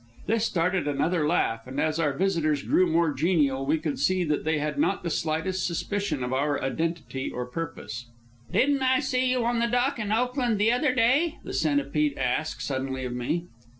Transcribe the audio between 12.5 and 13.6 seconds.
suddenly of me.